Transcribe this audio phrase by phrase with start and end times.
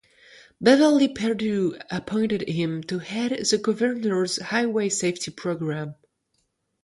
[0.59, 5.93] Beverly Perdue appointed him to head the Governor's Highway Safety Program.